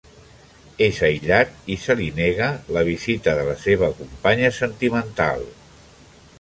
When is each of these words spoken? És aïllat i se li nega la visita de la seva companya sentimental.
És 0.85 1.01
aïllat 1.07 1.51
i 1.73 1.77
se 1.83 1.97
li 1.99 2.07
nega 2.21 2.49
la 2.77 2.83
visita 2.89 3.37
de 3.41 3.45
la 3.53 3.55
seva 3.67 3.93
companya 4.01 4.53
sentimental. 4.65 5.49